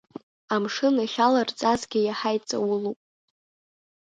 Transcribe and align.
Амшын 0.53 0.95
иахьаларҵазгьы 1.01 1.99
иаҳа 2.03 2.31
иҵаулоуп. 2.37 2.99